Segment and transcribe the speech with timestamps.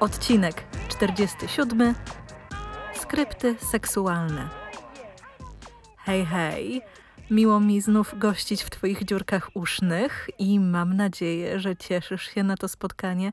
[0.00, 1.94] Odcinek 47.
[2.94, 4.48] Skrypty seksualne.
[5.96, 6.82] Hej, hej.
[7.30, 12.56] Miło mi znów gościć w Twoich dziurkach usznych i mam nadzieję, że cieszysz się na
[12.56, 13.32] to spotkanie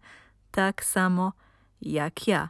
[0.51, 1.33] tak samo
[1.81, 2.49] jak ja.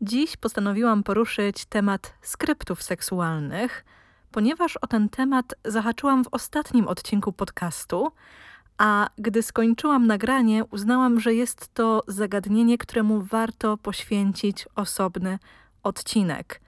[0.00, 3.84] Dziś postanowiłam poruszyć temat skryptów seksualnych,
[4.30, 8.12] ponieważ o ten temat zahaczyłam w ostatnim odcinku podcastu,
[8.80, 15.38] a gdy skończyłam nagranie, uznałam, że jest to zagadnienie, któremu warto poświęcić osobny
[15.82, 16.60] odcinek.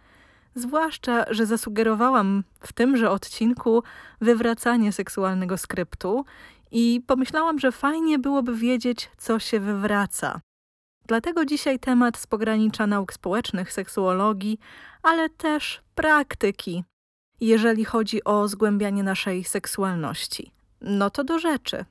[0.54, 3.82] Zwłaszcza, że zasugerowałam w tymże odcinku
[4.20, 6.24] wywracanie seksualnego skryptu
[6.70, 10.40] i pomyślałam, że fajnie byłoby wiedzieć, co się wywraca.
[11.06, 14.58] Dlatego dzisiaj temat z pogranicza nauk społecznych, seksuologii,
[15.02, 16.84] ale też praktyki,
[17.40, 20.52] jeżeli chodzi o zgłębianie naszej seksualności.
[20.80, 21.84] No to do rzeczy.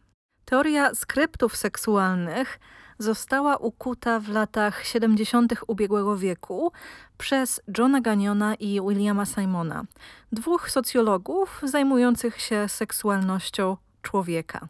[0.51, 2.59] Teoria skryptów seksualnych
[2.99, 5.53] została ukuta w latach 70.
[5.67, 6.71] ubiegłego wieku
[7.17, 9.83] przez Johna Gagnona i Williama Simona,
[10.31, 14.67] dwóch socjologów zajmujących się seksualnością człowieka.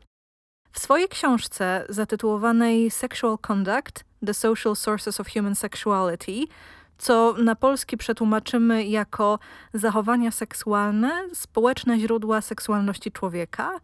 [0.72, 6.54] W swojej książce zatytułowanej Sexual Conduct The Social Sources of Human Sexuality,
[6.98, 9.40] co na polski przetłumaczymy jako
[9.74, 13.80] zachowania seksualne, społeczne źródła seksualności człowieka,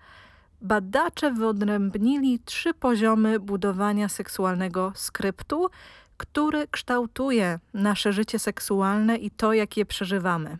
[0.61, 5.69] badacze wyodrębnili trzy poziomy budowania seksualnego skryptu,
[6.17, 10.57] który kształtuje nasze życie seksualne i to, jak je przeżywamy.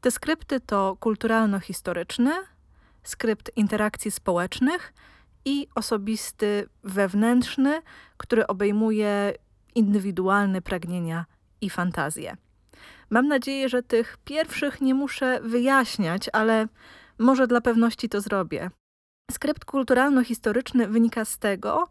[0.00, 2.32] Te skrypty to kulturalno-historyczny,
[3.02, 4.92] skrypt interakcji społecznych
[5.44, 7.82] i osobisty wewnętrzny,
[8.16, 9.34] który obejmuje
[9.74, 11.24] indywidualne pragnienia
[11.60, 12.36] i fantazje.
[13.10, 16.66] Mam nadzieję, że tych pierwszych nie muszę wyjaśniać, ale
[17.18, 18.70] może dla pewności to zrobię.
[19.30, 21.88] Skrypt kulturalno-historyczny wynika z tego,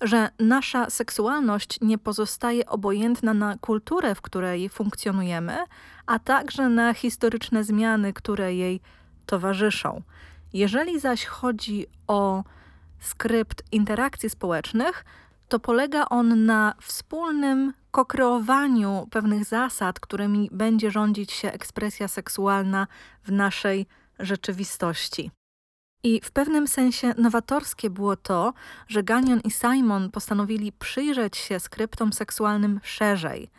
[0.00, 5.58] że nasza seksualność nie pozostaje obojętna na kulturę, w której funkcjonujemy,
[6.06, 8.80] a także na historyczne zmiany, które jej
[9.26, 10.02] towarzyszą.
[10.52, 12.44] Jeżeli zaś chodzi o
[13.00, 15.04] skrypt interakcji społecznych,
[15.48, 22.86] to polega on na wspólnym kokreowaniu pewnych zasad, którymi będzie rządzić się ekspresja seksualna
[23.24, 23.86] w naszej
[24.18, 25.30] rzeczywistości.
[26.04, 28.52] I w pewnym sensie nowatorskie było to,
[28.88, 33.50] że Gagnon i Simon postanowili przyjrzeć się skryptom seksualnym szerzej,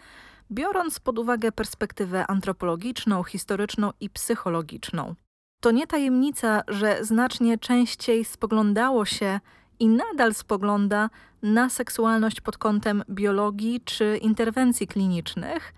[0.52, 5.16] biorąc pod uwagę perspektywę antropologiczną, historyczną i psychologiczną.
[5.59, 9.40] To nie tajemnica, że znacznie częściej spoglądało się
[9.80, 11.10] i nadal spogląda
[11.42, 15.74] na seksualność pod kątem biologii czy interwencji klinicznych,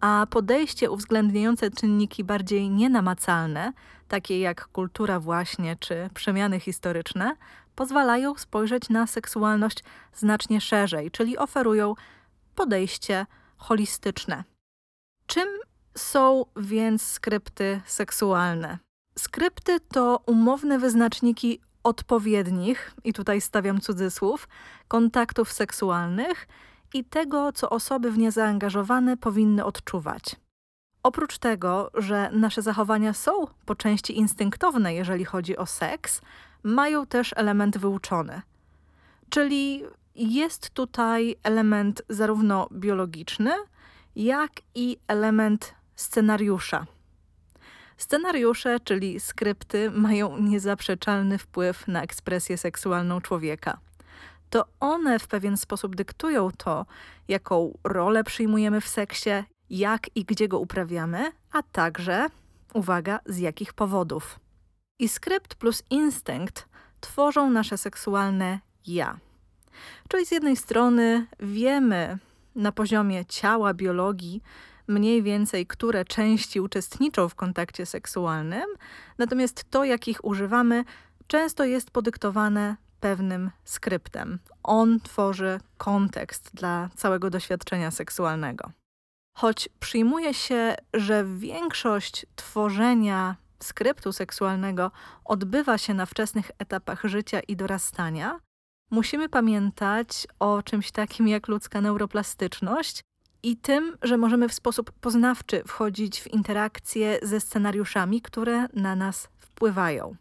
[0.00, 3.72] a podejście uwzględniające czynniki bardziej nienamacalne,
[4.08, 7.36] takie jak kultura właśnie czy przemiany historyczne,
[7.74, 9.84] pozwalają spojrzeć na seksualność
[10.14, 11.94] znacznie szerzej, czyli oferują
[12.54, 14.44] podejście holistyczne.
[15.26, 15.48] Czym
[15.96, 18.78] są więc skrypty seksualne?
[19.18, 24.48] Skrypty to umowne wyznaczniki odpowiednich, i tutaj stawiam cudzysłów,
[24.88, 26.46] kontaktów seksualnych
[26.94, 30.36] i tego, co osoby w nie zaangażowane powinny odczuwać.
[31.02, 33.32] Oprócz tego, że nasze zachowania są
[33.66, 36.20] po części instynktowne, jeżeli chodzi o seks,
[36.62, 38.42] mają też element wyuczony.
[39.28, 39.82] Czyli
[40.14, 43.50] jest tutaj element zarówno biologiczny,
[44.16, 46.86] jak i element scenariusza.
[47.96, 53.78] Scenariusze, czyli skrypty, mają niezaprzeczalny wpływ na ekspresję seksualną człowieka.
[54.50, 56.86] To one w pewien sposób dyktują to,
[57.28, 59.30] jaką rolę przyjmujemy w seksie,
[59.70, 62.26] jak i gdzie go uprawiamy, a także,
[62.74, 64.40] uwaga, z jakich powodów.
[64.98, 66.68] I skrypt plus instynkt
[67.00, 69.18] tworzą nasze seksualne ja.
[70.08, 72.18] Czyli z jednej strony wiemy
[72.54, 74.42] na poziomie ciała, biologii,
[74.88, 78.66] mniej więcej, które części uczestniczą w kontakcie seksualnym,
[79.18, 80.84] natomiast to, jakich używamy,
[81.26, 84.38] często jest podyktowane pewnym skryptem.
[84.62, 88.70] On tworzy kontekst dla całego doświadczenia seksualnego.
[89.36, 94.90] Choć przyjmuje się, że większość tworzenia skryptu seksualnego
[95.24, 98.40] odbywa się na wczesnych etapach życia i dorastania,
[98.90, 103.00] musimy pamiętać o czymś takim jak ludzka neuroplastyczność
[103.42, 109.28] i tym, że możemy w sposób poznawczy wchodzić w interakcje ze scenariuszami, które na nas
[109.38, 110.16] wpływają.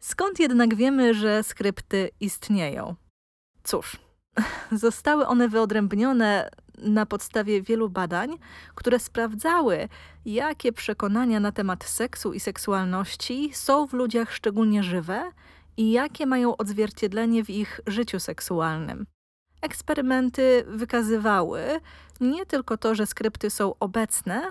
[0.00, 2.94] Skąd jednak wiemy, że skrypty istnieją?
[3.62, 3.96] Cóż,
[4.72, 8.30] zostały one wyodrębnione na podstawie wielu badań,
[8.74, 9.88] które sprawdzały,
[10.24, 15.32] jakie przekonania na temat seksu i seksualności są w ludziach szczególnie żywe
[15.76, 19.06] i jakie mają odzwierciedlenie w ich życiu seksualnym.
[19.62, 21.62] Eksperymenty wykazywały
[22.20, 24.42] nie tylko to, że skrypty są obecne,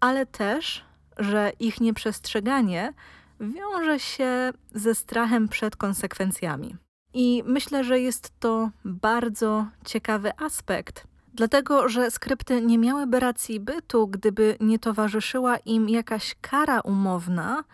[0.00, 0.84] ale też,
[1.18, 2.92] że ich nieprzestrzeganie
[3.40, 6.76] wiąże się ze strachem przed konsekwencjami.
[7.14, 11.04] I myślę, że jest to bardzo ciekawy aspekt,
[11.34, 17.64] dlatego że skrypty nie miałyby racji bytu, gdyby nie towarzyszyła im jakaś kara umowna,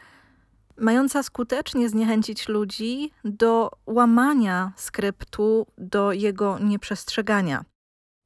[0.78, 7.64] mająca skutecznie zniechęcić ludzi do łamania skryptu, do jego nieprzestrzegania.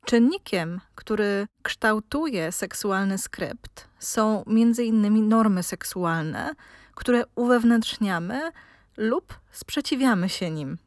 [0.04, 5.28] Czynnikiem, który kształtuje seksualny skrypt, są m.in.
[5.28, 6.54] normy seksualne,
[6.94, 8.52] które uwewnętrzniamy
[8.96, 10.78] lub sprzeciwiamy się nim.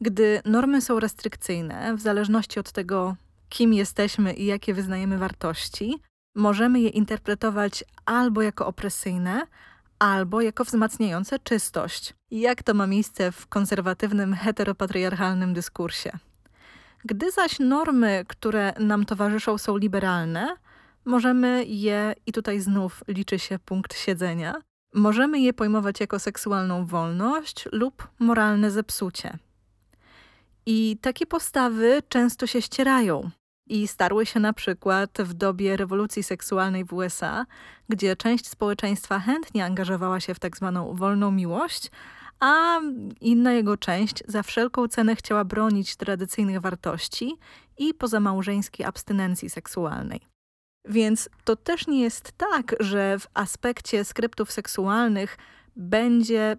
[0.00, 3.16] Gdy normy są restrykcyjne, w zależności od tego,
[3.48, 5.98] kim jesteśmy i jakie wyznajemy wartości,
[6.34, 9.42] możemy je interpretować albo jako opresyjne,
[9.98, 12.14] albo jako wzmacniające czystość.
[12.30, 16.10] Jak to ma miejsce w konserwatywnym, heteropatriarchalnym dyskursie.
[17.04, 20.56] Gdy zaś normy, które nam towarzyszą, są liberalne,
[21.04, 24.54] możemy je, i tutaj znów liczy się punkt siedzenia,
[24.94, 29.38] możemy je pojmować jako seksualną wolność lub moralne zepsucie.
[30.66, 33.30] I takie postawy często się ścierają.
[33.66, 37.46] I starły się na przykład w dobie rewolucji seksualnej w USA,
[37.88, 41.90] gdzie część społeczeństwa chętnie angażowała się w tak zwaną wolną miłość,
[42.40, 42.80] a
[43.20, 47.36] inna jego część za wszelką cenę chciała bronić tradycyjnych wartości
[47.78, 50.37] i pozamałżeńskiej abstynencji seksualnej.
[50.88, 55.38] Więc to też nie jest tak, że w aspekcie skryptów seksualnych
[55.76, 56.56] będzie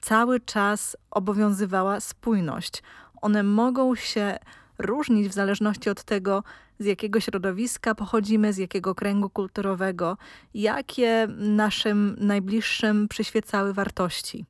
[0.00, 2.82] cały czas obowiązywała spójność.
[3.22, 4.38] One mogą się
[4.78, 6.42] różnić w zależności od tego,
[6.78, 10.16] z jakiego środowiska pochodzimy, z jakiego kręgu kulturowego,
[10.54, 14.44] jakie naszym najbliższym przyświecały wartości.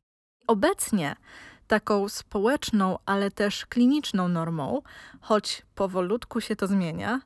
[0.47, 1.17] Obecnie
[1.67, 4.83] taką społeczną, ale też kliniczną normą,
[5.21, 7.21] choć powolutku się to zmienia,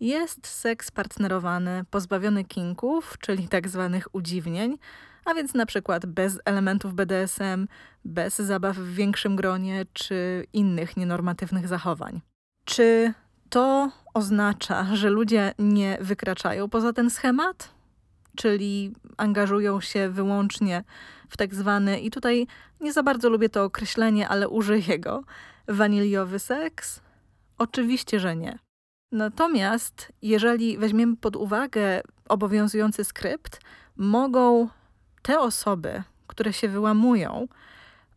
[0.00, 4.78] jest seks partnerowany, pozbawiony kinków, czyli tak zwanych udziwnień,
[5.24, 7.66] a więc na przykład bez elementów BDSM,
[8.04, 12.20] bez zabaw w większym gronie czy innych nienormatywnych zachowań.
[12.64, 13.12] Czy
[13.50, 17.74] to oznacza, że ludzie nie wykraczają poza ten schemat?
[18.36, 20.84] Czyli angażują się wyłącznie
[21.28, 22.46] w tak zwany, i tutaj
[22.80, 25.24] nie za bardzo lubię to określenie, ale użyję go,
[25.68, 27.00] waniliowy seks?
[27.58, 28.65] Oczywiście, że nie.
[29.12, 33.60] Natomiast jeżeli weźmiemy pod uwagę obowiązujący skrypt,
[33.96, 34.68] mogą
[35.22, 37.48] te osoby, które się wyłamują,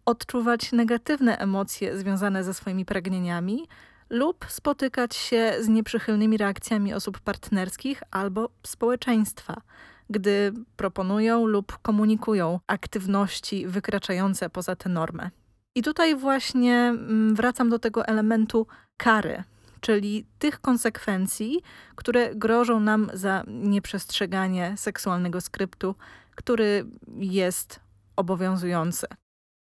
[0.06, 3.68] odczuwać negatywne emocje związane ze swoimi pragnieniami
[4.10, 9.62] lub spotykać się z nieprzychylnymi reakcjami osób partnerskich albo społeczeństwa,
[10.10, 15.30] gdy proponują lub komunikują aktywności wykraczające poza tę normę.
[15.76, 19.44] I tutaj właśnie mm, wracam do tego elementu kary,
[19.82, 21.62] czyli tych konsekwencji,
[21.96, 25.96] które grożą nam za nieprzestrzeganie seksualnego skryptu,
[26.36, 26.86] który
[27.18, 27.80] jest
[28.16, 29.08] obowiązujący.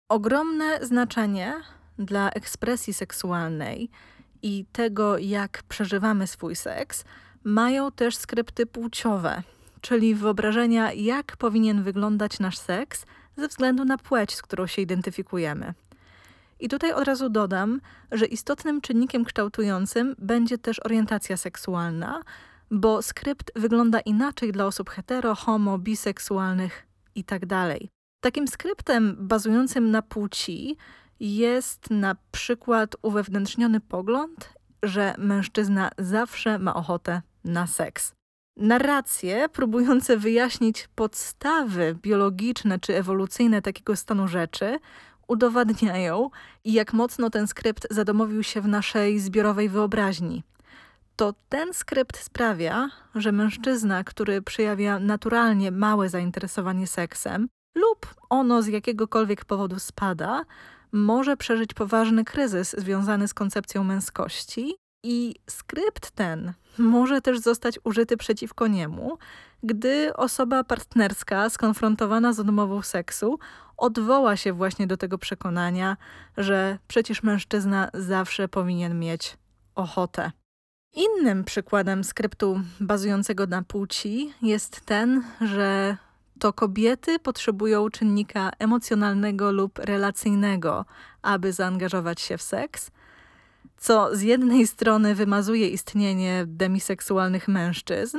[0.08, 1.54] Ogromne znaczenie
[1.98, 3.90] dla ekspresji seksualnej
[4.42, 7.04] i tego, jak przeżywamy swój seks,
[7.44, 9.42] mają też skrypty płciowe,
[9.80, 13.06] czyli wyobrażenia, jak powinien wyglądać nasz seks
[13.36, 15.74] ze względu na płeć, z którą się identyfikujemy.
[16.60, 17.80] I tutaj od razu dodam,
[18.12, 22.22] że istotnym czynnikiem kształtującym będzie też orientacja seksualna,
[22.70, 27.46] bo skrypt wygląda inaczej dla osób hetero, homo, biseksualnych itd.
[27.48, 27.78] Tak
[28.20, 30.76] Takim skryptem bazującym na płci
[31.20, 38.12] jest na przykład uwewnętrzniony pogląd, że mężczyzna zawsze ma ochotę na seks.
[38.56, 44.78] Narracje próbujące wyjaśnić podstawy biologiczne czy ewolucyjne takiego stanu rzeczy
[45.28, 46.30] udowadniają,
[46.64, 50.42] jak mocno ten skrypt zadomowił się w naszej zbiorowej wyobraźni.
[51.16, 58.66] To ten skrypt sprawia, że mężczyzna, który przejawia naturalnie małe zainteresowanie seksem, lub ono z
[58.66, 60.44] jakiegokolwiek powodu spada,
[60.92, 64.76] może przeżyć poważny kryzys związany z koncepcją męskości,
[65.08, 69.18] i skrypt ten może też zostać użyty przeciwko niemu,
[69.62, 73.38] gdy osoba partnerska skonfrontowana z odmową seksu
[73.76, 75.96] odwoła się właśnie do tego przekonania,
[76.36, 79.36] że przecież mężczyzna zawsze powinien mieć
[79.74, 80.32] ochotę.
[80.92, 85.96] Innym przykładem skryptu bazującego na płci jest ten, że
[86.38, 90.84] to kobiety potrzebują czynnika emocjonalnego lub relacyjnego,
[91.22, 92.90] aby zaangażować się w seks,
[93.78, 98.18] co z jednej strony wymazuje istnienie demiseksualnych mężczyzn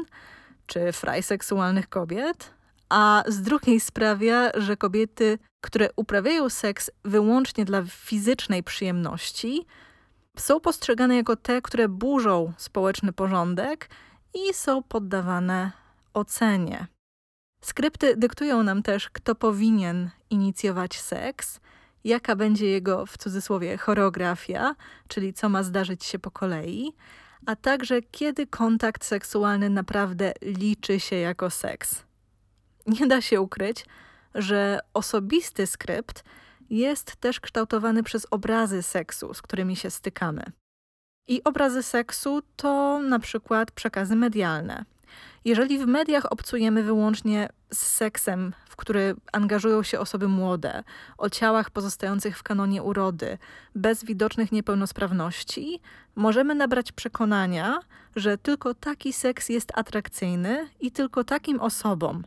[0.65, 2.53] czy frajseksualnych kobiet,
[2.89, 9.65] a z drugiej sprawia, że kobiety, które uprawiają seks wyłącznie dla fizycznej przyjemności,
[10.37, 13.89] są postrzegane jako te, które burzą społeczny porządek
[14.33, 15.71] i są poddawane
[16.13, 16.87] ocenie.
[17.61, 21.59] Skrypty dyktują nam też, kto powinien inicjować seks,
[22.03, 24.75] jaka będzie jego w cudzysłowie choreografia,
[25.07, 26.93] czyli co ma zdarzyć się po kolei,
[27.45, 32.06] a także kiedy kontakt seksualny naprawdę liczy się jako seks.
[32.87, 33.85] Nie da się ukryć,
[34.35, 36.23] że osobisty skrypt
[36.69, 40.43] jest też kształtowany przez obrazy seksu, z którymi się stykamy.
[41.27, 44.85] I obrazy seksu to na przykład przekazy medialne.
[45.45, 50.83] Jeżeli w mediach obcujemy wyłącznie z seksem, w który angażują się osoby młode,
[51.17, 53.37] o ciałach pozostających w kanonie urody,
[53.75, 55.81] bez widocznych niepełnosprawności,
[56.15, 57.79] możemy nabrać przekonania,
[58.15, 62.23] że tylko taki seks jest atrakcyjny i tylko takim osobom,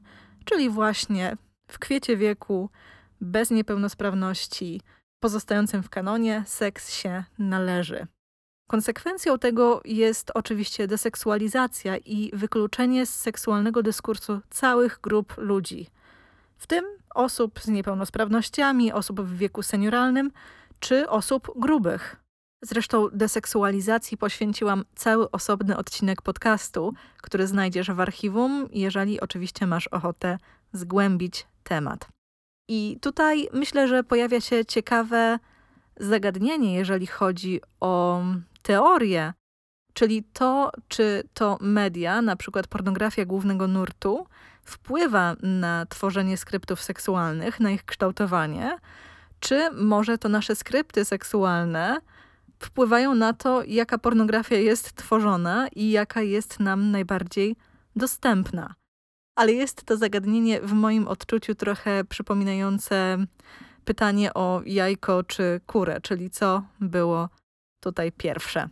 [0.51, 1.37] czyli właśnie
[1.69, 2.71] w kwiecie wieku,
[3.21, 4.81] bez niepełnosprawności,
[5.21, 8.07] pozostającym w kanonie, seks się należy.
[8.71, 15.87] Konsekwencją tego jest oczywiście deseksualizacja i wykluczenie z seksualnego dyskursu całych grup ludzi,
[16.57, 20.31] w tym osób z niepełnosprawnościami, osób w wieku senioralnym
[20.81, 22.17] czy osób grubych.
[22.63, 30.39] Zresztą deseksualizacji poświęciłam cały osobny odcinek podcastu, który znajdziesz w archiwum, jeżeli oczywiście masz ochotę
[30.73, 32.09] zgłębić temat.
[32.69, 35.39] I tutaj myślę, że pojawia się ciekawe
[35.97, 38.23] zagadnienie, jeżeli chodzi o
[38.63, 39.33] teorię,
[39.93, 44.27] czyli to, czy to media, na przykład pornografia głównego nurtu,
[44.65, 48.79] wpływa na tworzenie skryptów seksualnych, na ich kształtowanie,
[49.41, 52.01] czy może to nasze skrypty seksualne
[52.61, 57.57] wpływają na to, jaka pornografia jest tworzona i jaka jest nam najbardziej
[57.97, 58.75] dostępna.
[59.37, 63.19] Ale jest to zagadnienie w moim odczuciu trochę przypominające
[63.85, 67.29] pytanie o jajko czy kurę, czyli co było
[67.81, 68.69] tutaj pierwsze.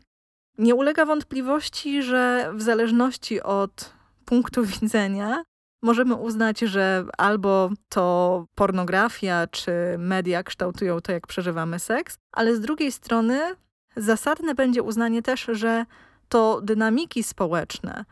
[0.58, 3.92] Nie ulega wątpliwości, że w zależności od
[4.24, 5.42] punktu widzenia
[5.82, 12.60] możemy uznać, że albo to pornografia czy media kształtują to, jak przeżywamy seks, ale z
[12.60, 13.40] drugiej strony
[13.98, 15.86] zasadne będzie uznanie też, że
[16.28, 18.04] to dynamiki społeczne,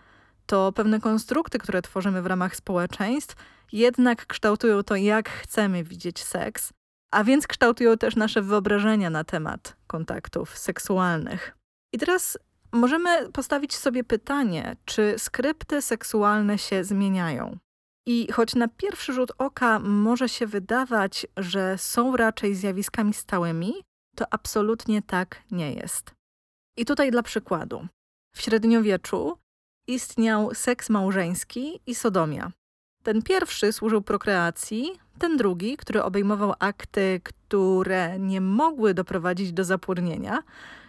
[0.47, 3.37] to pewne konstrukty, które tworzymy w ramach społeczeństw,
[3.73, 6.73] jednak kształtują to, jak chcemy widzieć seks,
[7.11, 11.57] a więc kształtują też nasze wyobrażenia na temat kontaktów seksualnych.
[11.93, 12.39] I teraz
[12.73, 17.59] możemy postawić sobie pytanie, czy skrypty seksualne się zmieniają.
[18.07, 23.75] I choć na pierwszy rzut oka może się wydawać, że są raczej zjawiskami stałymi,
[24.17, 26.15] to absolutnie tak nie jest.
[26.77, 27.87] I tutaj dla przykładu.
[28.35, 29.39] W średniowieczu
[29.89, 32.53] istniał seks małżeński i sodomia.
[33.03, 40.43] Ten pierwszy służył prokreacji, ten drugi, który obejmował akty, które nie mogły doprowadzić do zapłodnienia,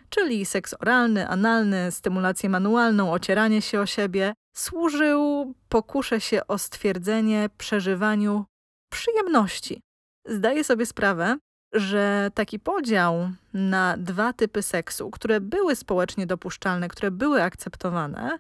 [0.10, 7.50] czyli seks oralny, analny, stymulację manualną, ocieranie się o siebie, służył pokusze się o stwierdzenie
[7.58, 8.46] przeżywaniu
[8.92, 9.82] przyjemności.
[10.26, 11.38] Zdaję sobie sprawę,
[11.80, 18.40] że taki podział na dwa typy seksu, które były społecznie dopuszczalne, które były akceptowane,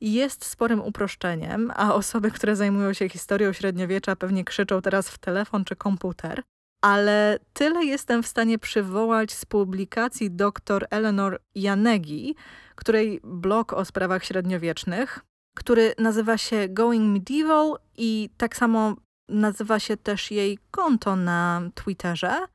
[0.00, 5.64] jest sporym uproszczeniem, a osoby, które zajmują się historią średniowiecza, pewnie krzyczą teraz w telefon
[5.64, 6.42] czy komputer.
[6.82, 12.34] Ale tyle jestem w stanie przywołać z publikacji dr Eleanor Janegi,
[12.74, 15.20] której blog o sprawach średniowiecznych,
[15.56, 18.96] który nazywa się Going Medieval i tak samo
[19.28, 22.46] nazywa się też jej konto na Twitterze.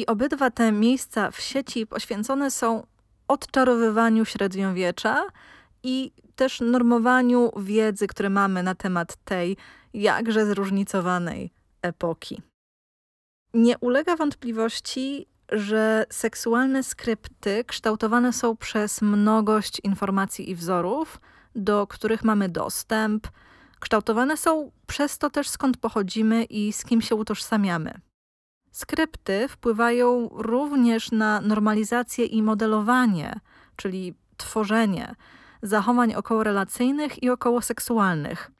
[0.00, 2.86] I obydwa te miejsca w sieci poświęcone są
[3.28, 5.26] odczarowywaniu średniowiecza
[5.82, 9.56] i też normowaniu wiedzy, które mamy na temat tej
[9.94, 11.52] jakże zróżnicowanej
[11.82, 12.42] epoki.
[13.54, 21.20] Nie ulega wątpliwości, że seksualne skrypty kształtowane są przez mnogość informacji i wzorów,
[21.54, 23.28] do których mamy dostęp.
[23.80, 28.00] Kształtowane są przez to też skąd pochodzimy i z kim się utożsamiamy.
[28.72, 33.40] Skrypty wpływają również na normalizację i modelowanie,
[33.76, 35.14] czyli tworzenie
[35.62, 38.50] zachowań okołorelacyjnych i okołoseksualnych.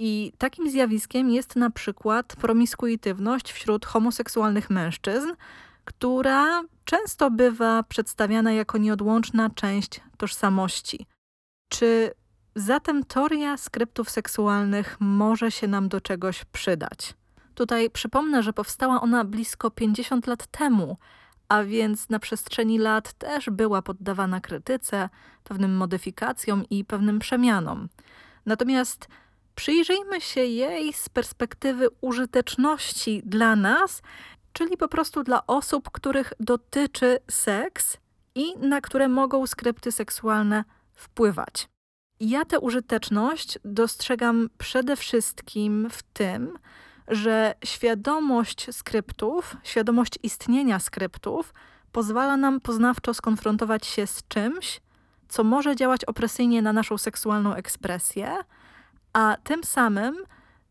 [0.00, 5.28] I takim zjawiskiem jest na przykład promiskuitywność wśród homoseksualnych mężczyzn,
[5.84, 11.06] która często bywa przedstawiana jako nieodłączna część tożsamości.
[11.68, 12.10] Czy
[12.56, 17.14] zatem teoria skryptów seksualnych może się nam do czegoś przydać?
[17.54, 20.96] Tutaj przypomnę, że powstała ona blisko 50 lat temu,
[21.48, 25.08] a więc na przestrzeni lat też była poddawana krytyce,
[25.44, 27.88] pewnym modyfikacjom i pewnym przemianom.
[28.46, 29.08] Natomiast
[29.54, 34.02] przyjrzyjmy się jej z perspektywy użyteczności dla nas,
[34.52, 37.96] czyli po prostu dla osób, których dotyczy seks
[38.34, 41.68] i na które mogą skrypty seksualne wpływać.
[42.20, 46.58] Ja tę użyteczność dostrzegam przede wszystkim w tym,
[47.08, 51.54] że świadomość skryptów, świadomość istnienia skryptów
[51.92, 54.80] pozwala nam poznawczo skonfrontować się z czymś,
[55.28, 58.36] co może działać opresyjnie na naszą seksualną ekspresję,
[59.12, 60.16] a tym samym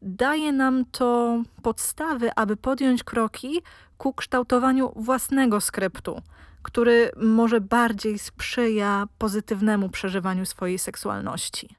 [0.02, 3.62] daje nam to podstawy, aby podjąć kroki
[3.98, 6.22] ku kształtowaniu własnego skryptu,
[6.62, 11.76] który może bardziej sprzyja pozytywnemu przeżywaniu swojej seksualności.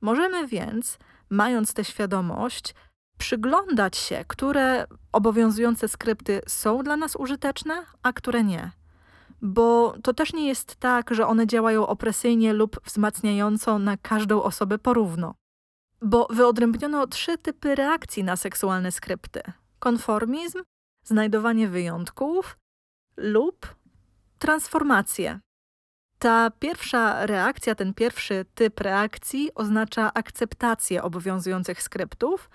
[0.00, 0.98] Możemy więc,
[1.30, 2.74] mając tę świadomość,
[3.18, 8.70] przyglądać się, które obowiązujące skrypty są dla nas użyteczne, a które nie.
[9.42, 14.78] Bo to też nie jest tak, że one działają opresyjnie lub wzmacniająco na każdą osobę
[14.78, 15.34] porówno.
[16.02, 19.42] Bo wyodrębniono trzy typy reakcji na seksualne skrypty:
[19.78, 20.62] konformizm,
[21.04, 22.58] znajdowanie wyjątków
[23.16, 23.74] lub
[24.38, 25.40] transformację.
[26.18, 32.50] Ta pierwsza reakcja, ten pierwszy typ reakcji oznacza akceptację obowiązujących skryptów,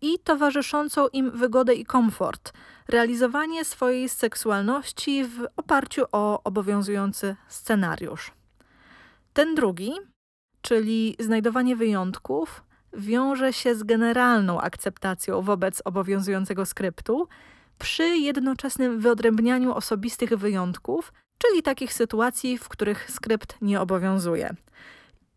[0.00, 2.52] i towarzyszącą im wygodę i komfort,
[2.88, 8.32] realizowanie swojej seksualności w oparciu o obowiązujący scenariusz.
[9.32, 9.92] Ten drugi,
[10.62, 12.62] czyli znajdowanie wyjątków,
[12.92, 17.28] wiąże się z generalną akceptacją wobec obowiązującego skryptu,
[17.78, 24.56] przy jednoczesnym wyodrębnianiu osobistych wyjątków, czyli takich sytuacji, w których skrypt nie obowiązuje.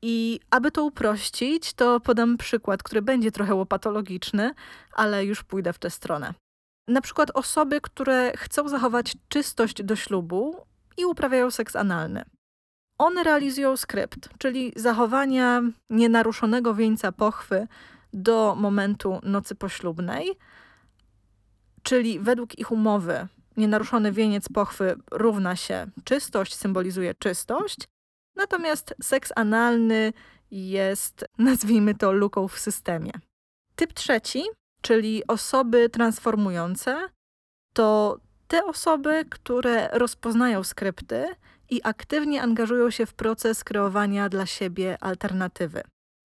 [0.01, 4.53] I aby to uprościć, to podam przykład, który będzie trochę łopatologiczny,
[4.93, 6.33] ale już pójdę w tę stronę.
[6.87, 10.65] Na przykład osoby, które chcą zachować czystość do ślubu
[10.97, 12.23] i uprawiają seks analny.
[12.97, 17.67] One realizują skrypt, czyli zachowania nienaruszonego wieńca pochwy
[18.13, 20.31] do momentu nocy poślubnej,
[21.83, 27.77] czyli według ich umowy nienaruszony wieniec pochwy równa się czystość, symbolizuje czystość,
[28.41, 30.13] Natomiast seks analny
[30.51, 33.11] jest, nazwijmy to, luką w systemie.
[33.75, 34.43] Typ trzeci,
[34.81, 37.09] czyli osoby transformujące,
[37.73, 41.25] to te osoby, które rozpoznają skrypty
[41.69, 45.81] i aktywnie angażują się w proces kreowania dla siebie alternatywy.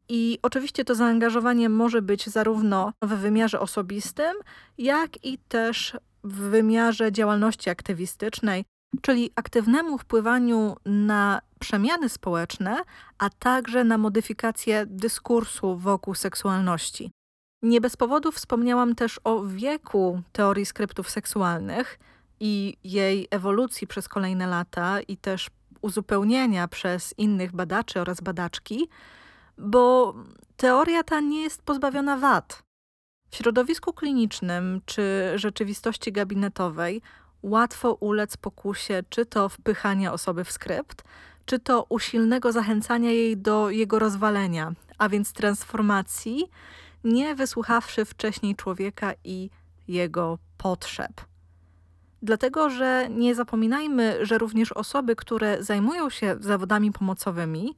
[0.09, 4.37] I oczywiście to zaangażowanie może być zarówno w wymiarze osobistym,
[4.79, 8.65] jak i też w wymiarze działalności aktywistycznej,
[9.03, 12.83] czyli aktywnemu wpływaniu na przemiany społeczne,
[13.19, 17.11] a także na modyfikację dyskursu wokół seksualności.
[17.63, 21.99] Nie bez powodu wspomniałam też o wieku teorii skryptów seksualnych
[22.41, 25.51] i jej ewolucji przez kolejne lata i też
[25.83, 28.89] uzupełnienia przez innych badaczy oraz badaczki,
[29.59, 30.15] bo
[30.57, 32.63] teoria ta nie jest pozbawiona wad.
[33.31, 37.03] W środowisku klinicznym czy rzeczywistości gabinetowej
[37.43, 41.05] łatwo ulec pokusie czy to wpychania osoby w skrypt,
[41.47, 46.51] czy to usilnego zachęcania jej do jego rozwalenia, a więc transformacji,
[47.05, 49.51] nie wysłuchawszy wcześniej człowieka i
[49.89, 51.13] jego potrzeb.
[52.23, 57.77] Dlatego, że nie zapominajmy, że również osoby, które zajmują się zawodami pomocowymi,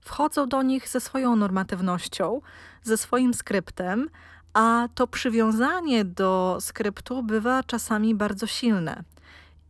[0.00, 2.40] wchodzą do nich ze swoją normatywnością,
[2.82, 4.10] ze swoim skryptem,
[4.58, 9.02] a to przywiązanie do skryptu bywa czasami bardzo silne.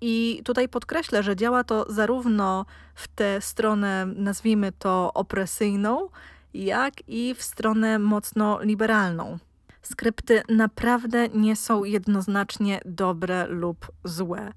[0.01, 6.09] I tutaj podkreślę, że działa to zarówno w tę stronę, nazwijmy to opresyjną,
[6.55, 9.39] jak i w stronę mocno liberalną.
[9.83, 14.53] Skrypty naprawdę nie są jednoznacznie dobre lub złe.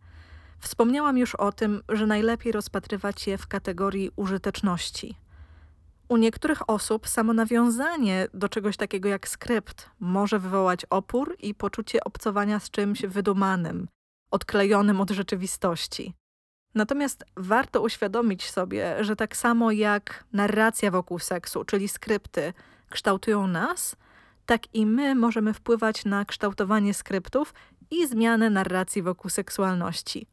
[0.60, 5.16] Wspomniałam już o tym, że najlepiej rozpatrywać je w kategorii użyteczności.
[6.12, 12.04] U niektórych osób samo nawiązanie do czegoś takiego jak skrypt może wywołać opór i poczucie
[12.04, 13.88] obcowania z czymś wydumanym,
[14.32, 16.14] odklejonym od rzeczywistości.
[16.76, 22.54] Natomiast warto uświadomić sobie, że tak samo jak narracja wokół seksu, czyli skrypty,
[22.90, 23.96] kształtują nas,
[24.46, 27.54] tak i my możemy wpływać na kształtowanie skryptów
[27.92, 30.28] i zmianę narracji wokół seksualności.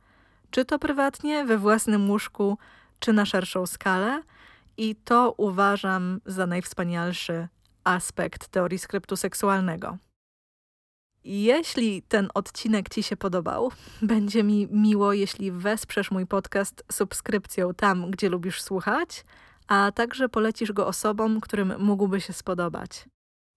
[0.50, 2.58] Czy to prywatnie, we własnym łóżku,
[3.00, 4.22] czy na szerszą skalę.
[4.78, 7.48] I to uważam za najwspanialszy
[7.84, 9.98] aspekt teorii skryptu seksualnego.
[11.24, 18.10] Jeśli ten odcinek Ci się podobał, będzie mi miło, jeśli wesprzesz mój podcast subskrypcją tam,
[18.10, 19.24] gdzie lubisz słuchać,
[19.68, 23.08] a także polecisz go osobom, którym mógłby się spodobać.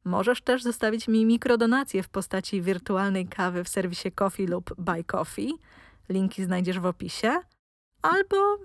[0.05, 5.53] Możesz też zostawić mi mikrodonację w postaci wirtualnej kawy w serwisie Coffee lub Buy Coffee.
[6.09, 7.39] Linki znajdziesz w opisie.
[8.01, 8.57] Albo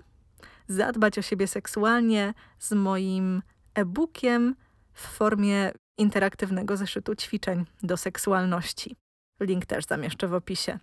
[0.67, 3.41] zadbać o siebie seksualnie z moim
[3.75, 4.55] e-bookiem
[4.93, 8.95] w formie interaktywnego zeszytu ćwiczeń do seksualności.
[9.39, 10.79] Link też zamieszczę w opisie.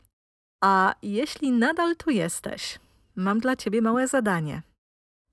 [0.64, 2.79] A jeśli nadal tu jesteś,
[3.16, 4.62] mam dla ciebie małe zadanie.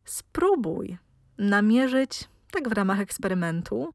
[0.06, 0.98] Spróbuj
[1.38, 3.92] namierzyć, tak w ramach eksperymentu,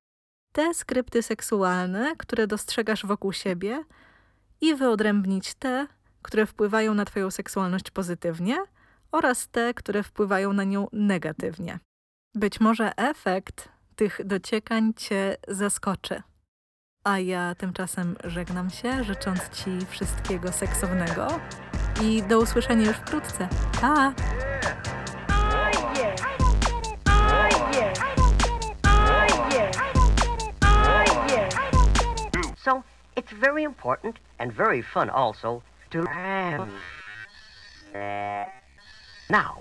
[0.52, 3.84] te skrypty seksualne, które dostrzegasz wokół siebie
[4.60, 5.86] i wyodrębnić te,
[6.22, 8.56] które wpływają na Twoją seksualność pozytywnie
[9.12, 11.78] oraz te, które wpływają na nią negatywnie.
[12.34, 16.22] Być może efekt tych dociekań Cię zaskoczy.
[17.04, 21.28] A ja tymczasem żegnam się, życząc Ci wszystkiego seksownego
[22.02, 23.48] i do usłyszenia już wkrótce.
[23.80, 24.12] Pa!
[32.56, 32.82] So
[33.16, 36.04] it's very important and very fun also to.
[39.28, 39.54] Now,